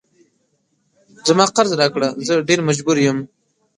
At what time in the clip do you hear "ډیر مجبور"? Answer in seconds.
2.49-2.97